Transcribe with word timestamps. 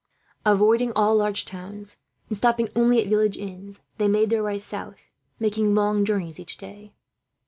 Avoiding 0.47 0.91
all 0.95 1.15
large 1.15 1.45
towns, 1.45 1.97
and 2.27 2.35
stopping 2.35 2.69
only 2.75 2.99
at 2.99 3.05
village 3.07 3.37
inns, 3.37 3.81
they 3.99 4.07
made 4.07 4.31
their 4.31 4.43
way 4.43 4.57
south; 4.57 5.05
making 5.37 5.75
long 5.75 6.03
journeys 6.05 6.39
each 6.39 6.57
day. 6.57 6.95